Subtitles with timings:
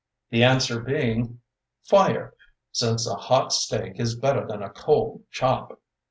[0.31, 1.41] the answer being:
[1.83, 2.33] "Fire,
[2.71, 5.79] since a hot steak is better than a cold chop".